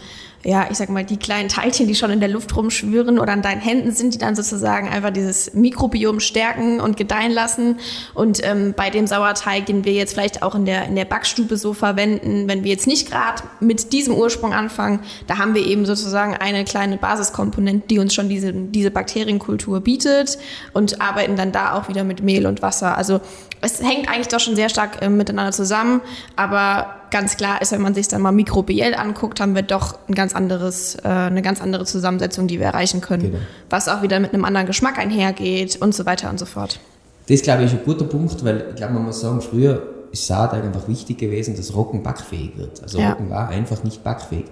[0.45, 3.43] ja, ich sag mal, die kleinen Teilchen, die schon in der Luft rumschwirren oder an
[3.43, 7.79] deinen Händen sind, die dann sozusagen einfach dieses Mikrobiom stärken und gedeihen lassen.
[8.15, 11.57] Und ähm, bei dem Sauerteig, den wir jetzt vielleicht auch in der, in der Backstube
[11.57, 15.87] so verwenden, wenn wir jetzt nicht gerade mit diesem Ursprung anfangen, da haben wir eben
[15.87, 20.39] sozusagen eine kleine Basiskomponente, die uns schon diese, diese Bakterienkultur bietet
[20.73, 22.97] und arbeiten dann da auch wieder mit Mehl und Wasser.
[22.97, 23.21] Also
[23.61, 26.01] es hängt eigentlich doch schon sehr stark äh, miteinander zusammen,
[26.37, 30.15] aber ganz klar ist, wenn man sich dann mal mikrobiell anguckt, haben wir doch ein
[30.15, 33.39] ganz anderes, äh, eine ganz andere Zusammensetzung, die wir erreichen können, genau.
[33.71, 36.81] was auch wieder mit einem anderen Geschmack einhergeht und so weiter und so fort.
[37.29, 40.27] Das glaube ich ist ein guter Punkt, weil ich glaube, man muss sagen, früher ist
[40.27, 42.83] Sauerteig einfach wichtig gewesen, dass Roggen backfähig wird.
[42.83, 43.11] Also ja.
[43.11, 44.47] Roggen war einfach nicht backfähig.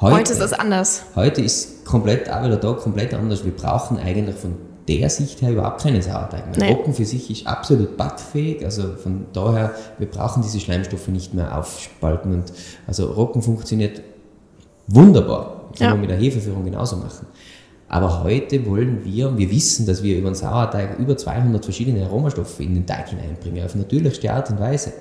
[0.00, 1.02] Heute, heute ist es anders.
[1.14, 3.44] Heute ist komplett auch wieder da komplett anders.
[3.44, 4.56] Wir brauchen eigentlich von
[4.88, 6.70] der Sicht her überhaupt keine Sauerteig mehr.
[6.70, 11.56] Roggen für sich ist absolut backfähig, also von daher, wir brauchen diese Schleimstoffe nicht mehr
[11.56, 12.32] aufspalten.
[12.32, 12.52] Und
[12.86, 14.02] also Roggen funktioniert
[14.88, 15.70] wunderbar.
[15.78, 15.90] Kann ja.
[15.90, 17.26] man mit der Hefeführung genauso machen.
[17.88, 22.60] Aber heute wollen wir, wir wissen, dass wir über den Sauerteig über 200 verschiedene Aromastoffe
[22.60, 24.92] in den Teig hineinbringen, auf natürlichste Art und Weise.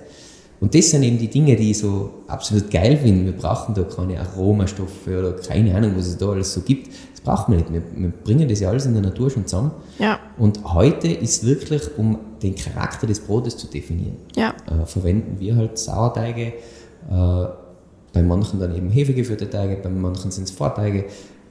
[0.61, 3.25] Und das sind eben die Dinge, die ich so absolut geil finde.
[3.25, 6.87] Wir brauchen da keine Aromastoffe oder keine Ahnung, was es da alles so gibt.
[7.13, 7.73] Das brauchen wir nicht.
[7.73, 9.71] Wir, wir bringen das ja alles in der Natur schon zusammen.
[9.97, 10.19] Ja.
[10.37, 14.53] Und heute ist wirklich, um den Charakter des Brotes zu definieren, Ja.
[14.67, 16.53] äh, verwenden wir halt Sauerteige.
[17.09, 17.45] Äh,
[18.13, 21.05] bei manchen dann eben hefegeführte Teige, bei manchen sind es Vorteige,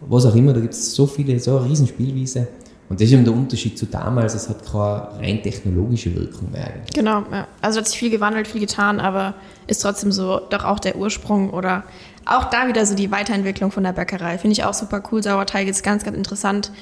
[0.08, 0.52] was auch immer.
[0.52, 2.46] Da gibt es so viele, so eine Riesenspielwiese.
[2.90, 4.34] Und das ist eben der Unterschied zu damals.
[4.34, 6.92] Es hat keine rein technologische Wirkung mehr eigentlich.
[6.92, 7.46] Genau, ja.
[7.62, 9.34] Also hat sich viel gewandelt, viel getan, aber
[9.68, 11.84] ist trotzdem so doch auch der Ursprung oder
[12.26, 14.38] auch da wieder so die Weiterentwicklung von der Bäckerei.
[14.38, 15.22] Finde ich auch super cool.
[15.22, 16.72] Sauerteig ist ganz, ganz interessant.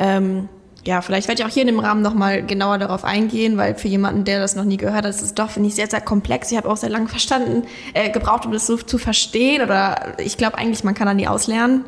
[0.00, 0.48] Ähm,
[0.84, 3.86] ja, vielleicht werde ich auch hier in dem Rahmen nochmal genauer darauf eingehen, weil für
[3.86, 6.50] jemanden, der das noch nie gehört hat, ist es doch, finde ich, sehr, sehr komplex.
[6.50, 7.62] Ich habe auch sehr lange verstanden,
[7.94, 11.28] äh, gebraucht, um das so zu verstehen oder ich glaube eigentlich, man kann da nie
[11.28, 11.84] auslernen.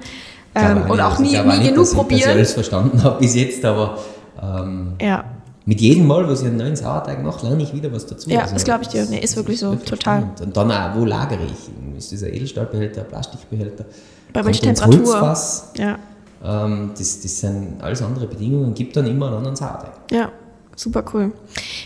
[0.55, 2.31] Ähm, und auch also nie, nie nicht, genug dass ich, Dass ich probieren.
[2.31, 3.99] alles verstanden habe bis jetzt, aber
[4.41, 5.25] ähm, Ja,
[5.67, 8.29] mit jedem Mal, wo ich einen neuen Sauerteig mache, lerne ich wieder was dazu.
[8.29, 9.07] Ja, das glaube ich dir.
[9.07, 10.21] Nee, ist wirklich so, wirklich total.
[10.21, 10.41] spannend.
[10.43, 11.97] Und dann auch, wo lagere ich?
[11.97, 13.87] Ist das ein Edelstahlbehälter, ein Plastikbehälter?
[14.33, 14.99] Bei welcher Temperatur?
[14.99, 15.71] Holzfass?
[15.79, 15.99] ja.
[16.45, 19.93] Ähm, das, das sind alles andere Bedingungen, gibt dann immer einen anderen Sauerteig.
[20.11, 20.31] Ja,
[20.77, 21.33] super cool.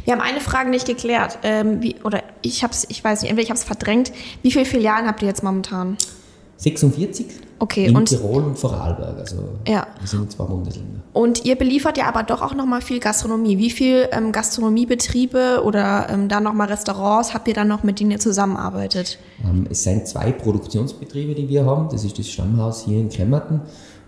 [0.05, 1.39] Wir haben eine Frage nicht geklärt.
[1.45, 4.11] Ähm, wie, oder ich hab's, ich weiß nicht, entweder ich habe es verdrängt.
[4.43, 5.97] Wie viele Filialen habt ihr jetzt momentan?
[6.57, 7.27] 46
[7.61, 9.87] Okay, in und- Tirol und Vorarlberg, also Ja.
[9.99, 11.01] wir sind in zwei Bundesländer.
[11.13, 13.59] Und ihr beliefert ja aber doch auch nochmal viel Gastronomie.
[13.59, 18.13] Wie viel ähm, Gastronomiebetriebe oder ähm, dann nochmal Restaurants habt ihr dann noch, mit denen
[18.13, 19.19] ihr zusammenarbeitet?
[19.45, 21.89] Ähm, es sind zwei Produktionsbetriebe, die wir haben.
[21.91, 23.61] Das ist das Stammhaus hier in Kremmerten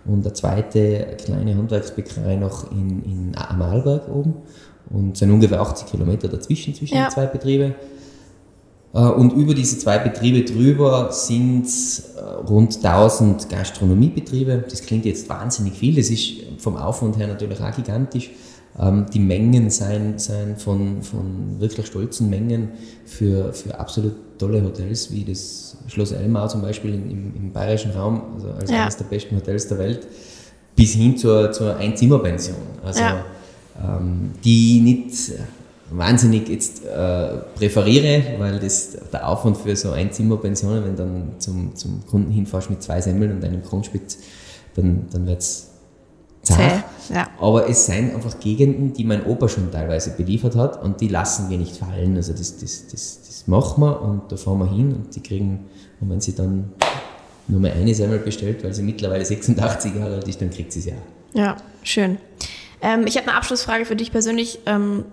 [0.07, 4.35] und eine zweite kleine Handwerksbäckerei noch in, in Amalberg oben.
[4.91, 7.07] Und es sind ungefähr 80 Kilometer dazwischen, zwischen Ja.
[7.09, 7.75] den zwei Betriebe.
[8.93, 11.67] Äh, Und über diese zwei Betriebe drüber sind
[12.17, 14.65] äh, rund 1000 Gastronomiebetriebe.
[14.69, 15.95] Das klingt jetzt wahnsinnig viel.
[15.97, 18.31] Das ist vom Aufwand her natürlich auch gigantisch.
[18.79, 22.71] Ähm, Die Mengen sind, sind von, von wirklich stolzen Mengen
[23.05, 27.91] für, für absolut tolle Hotels, wie das Schloss Elmau zum Beispiel im, im, im bayerischen
[27.93, 28.83] Raum, also als Ja.
[28.83, 30.07] eines der besten Hotels der Welt,
[30.77, 32.57] bis hin zur, zur Einzimmerpension.
[32.85, 33.25] Also, Ja.
[33.83, 35.33] ähm, die nicht
[35.91, 42.07] wahnsinnig jetzt äh, präferiere, weil das der Aufwand für so Einzimmerpensionen, wenn dann zum, zum
[42.07, 44.19] Kunden hinfährst mit zwei Semmeln und einem Kronspitz,
[44.75, 45.71] dann, dann wird es
[46.43, 47.29] Zäh, ja.
[47.39, 51.51] Aber es sind einfach Gegenden, die mein Opa schon teilweise beliefert hat und die lassen
[51.51, 52.17] wir nicht fallen.
[52.17, 55.67] Also das, das, das, das machen wir und da fahren wir hin und die kriegen,
[56.01, 56.73] und wenn sie dann
[57.47, 60.79] nur mal eine Semmel bestellt, weil sie mittlerweile 86 Jahre alt ist, dann kriegt sie
[60.79, 60.95] es ja.
[61.35, 62.17] Ja, schön.
[62.81, 64.61] Ähm, ich habe eine Abschlussfrage für dich persönlich.
[64.65, 65.05] Ähm,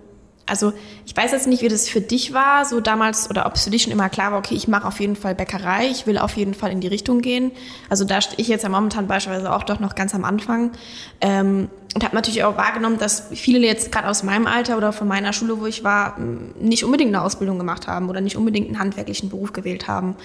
[0.48, 0.72] also
[1.06, 3.70] ich weiß jetzt nicht, wie das für dich war, so damals, oder ob es für
[3.70, 6.36] dich schon immer klar war, okay, ich mache auf jeden Fall Bäckerei, ich will auf
[6.36, 7.52] jeden Fall in die Richtung gehen.
[7.88, 10.72] Also da stehe ich jetzt ja momentan beispielsweise auch doch noch ganz am Anfang.
[11.20, 15.08] Ähm, und habe natürlich auch wahrgenommen, dass viele jetzt gerade aus meinem Alter oder von
[15.08, 16.18] meiner Schule, wo ich war,
[16.60, 20.16] nicht unbedingt eine Ausbildung gemacht haben oder nicht unbedingt einen handwerklichen Beruf gewählt haben.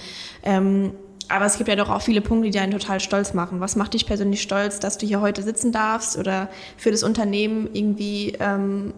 [0.44, 0.92] Ähm,
[1.30, 3.60] aber es gibt ja doch auch viele Punkte, die einen total stolz machen.
[3.60, 7.70] Was macht dich persönlich stolz, dass du hier heute sitzen darfst oder für das Unternehmen
[7.74, 8.94] irgendwie ähm,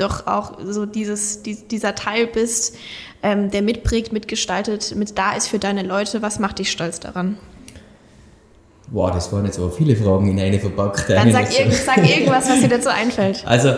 [0.00, 2.76] doch auch so dieses, die, dieser Teil bist,
[3.22, 6.22] ähm, der mitprägt, mitgestaltet, mit da ist für deine Leute.
[6.22, 7.36] Was macht dich stolz daran?
[8.90, 11.10] Wow, das waren jetzt aber viele Fragen in eine verpackt.
[11.10, 11.58] Dann sag, eigentlich.
[11.58, 13.44] irgend, sag irgendwas, was dir dazu einfällt.
[13.46, 13.74] Also,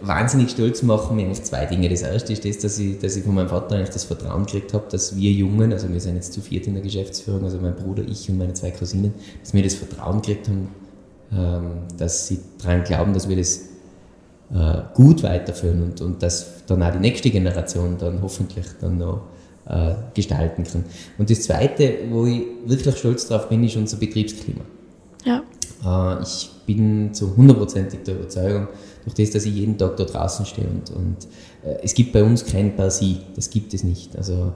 [0.00, 1.88] wahnsinnig stolz machen mir eigentlich zwei Dinge.
[1.88, 4.72] Das erste ist das, dass ich, dass ich von meinem Vater eigentlich das Vertrauen gekriegt
[4.72, 7.74] habe, dass wir Jungen, also wir sind jetzt zu viert in der Geschäftsführung, also mein
[7.74, 10.68] Bruder, ich und meine zwei Cousinen, dass wir das Vertrauen gekriegt haben,
[11.32, 13.60] ähm, dass sie daran glauben, dass wir das
[14.54, 19.22] äh, gut weiterführen und, und dass dann auch die nächste Generation dann hoffentlich dann noch
[19.66, 20.84] äh, gestalten kann.
[21.18, 24.60] Und das Zweite, wo ich wirklich stolz drauf bin, ist unser Betriebsklima.
[25.24, 25.42] Ja,
[25.84, 28.68] Äh, ich bin zu hundertprozentig der Überzeugung,
[29.04, 31.16] durch das, dass ich jeden Tag da draußen stehe und, und
[31.62, 34.16] äh, es gibt bei uns kein Per Sie, das gibt es nicht.
[34.16, 34.52] Also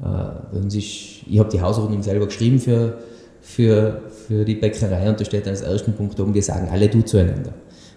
[0.00, 0.84] äh, bei uns ist,
[1.26, 2.98] ich habe die Hausordnung selber geschrieben für,
[3.40, 7.02] für, für die Bäckerei und da steht als ersten Punkt oben, wir sagen alle du
[7.02, 7.52] zueinander.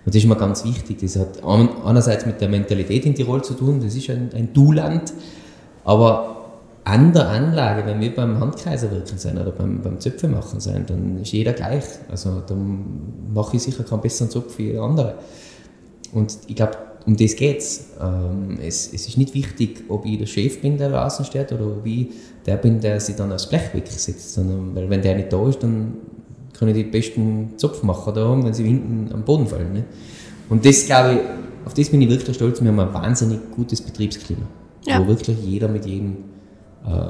[0.05, 0.99] Und das ist mir ganz wichtig.
[1.01, 5.13] Das hat einerseits mit der Mentalität in Tirol zu tun, das ist ein, ein Du-Land,
[5.83, 6.35] aber
[6.83, 10.85] an der Anlage, wenn wir beim Handkaiser wirken sein oder beim, beim Zöpfe machen sein,
[10.85, 11.83] dann ist jeder gleich.
[12.11, 12.85] Also dann
[13.33, 15.15] mache ich sicher keinen besseren Zopf wie jeder andere.
[16.13, 17.85] Und ich glaube, um das geht's.
[17.99, 21.65] Ähm, es, es ist nicht wichtig, ob ich der Chef bin, der draußen steht, oder
[21.65, 22.09] ob ich
[22.45, 24.33] der bin, der sich dann aufs Blech wegsetzt.
[24.35, 25.93] Sondern, weil wenn der nicht da ist, dann
[26.57, 29.73] kann ich die besten Zopfmacher da haben, wenn sie hinten am Boden fallen.
[29.73, 29.83] Ne?
[30.49, 31.19] Und das glaube ich,
[31.65, 32.61] auf das bin ich wirklich stolz.
[32.61, 34.43] Wir haben ein wahnsinnig gutes Betriebsklima,
[34.85, 34.99] Ja.
[35.01, 36.17] wo wirklich jeder mit jedem
[36.85, 37.09] äh,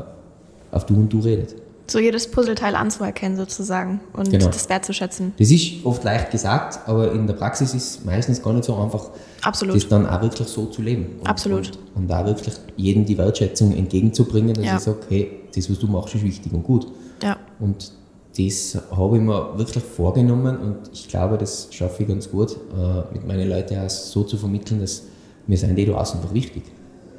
[0.72, 1.56] auf Du und Du redet.
[1.88, 4.48] So jedes Puzzleteil anzuerkennen sozusagen und Genau.
[4.48, 5.34] das wertzuschätzen.
[5.38, 8.76] Das ist oft leicht gesagt, aber in der Praxis ist es meistens gar nicht so
[8.76, 9.12] einfach,
[9.44, 9.76] Absolut.
[9.76, 11.18] das dann auch wirklich so zu leben.
[11.20, 11.68] Und, Absolut.
[11.94, 14.78] Und, und da wirklich jedem die Wertschätzung entgegenzubringen, dass Ja.
[14.78, 16.88] ich sage, hey, das, was du machst, ist wichtig und gut.
[17.22, 17.38] Ja.
[17.60, 17.92] Und
[18.38, 23.14] das habe ich mir wirklich vorgenommen und ich glaube, das schaffe ich ganz gut, äh,
[23.14, 25.04] mit meinen Leuten auch so zu vermitteln, dass
[25.48, 26.64] wir sind die da außen einfach wichtig.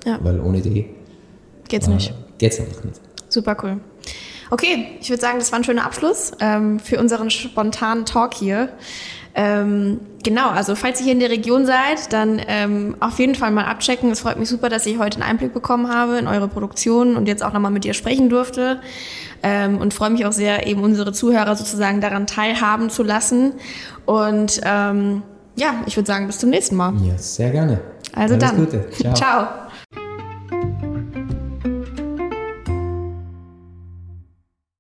[0.04, 0.18] Ja.
[0.22, 0.86] Weil ohne die
[1.68, 2.14] Geht's nicht.
[2.38, 3.00] geht es einfach nicht.
[3.28, 3.78] Super cool.
[4.50, 8.68] Okay, ich würde sagen, das war ein schöner Abschluss ähm, für unseren spontanen Talk hier.
[9.34, 13.50] Ähm, genau, also falls ihr hier in der Region seid, dann ähm, auf jeden Fall
[13.50, 14.10] mal abchecken.
[14.10, 17.26] Es freut mich super, dass ich heute einen Einblick bekommen habe in eure Produktion und
[17.26, 18.80] jetzt auch nochmal mit dir sprechen durfte.
[19.42, 23.52] Ähm, und freue mich auch sehr, eben unsere Zuhörer sozusagen daran teilhaben zu lassen.
[24.04, 25.22] Und ähm,
[25.56, 26.94] ja, ich würde sagen, bis zum nächsten Mal.
[27.02, 27.80] Ja, sehr gerne.
[28.14, 28.56] Also Alles dann.
[28.56, 28.90] Gute.
[28.98, 29.14] Ciao.
[29.14, 29.48] Ciao.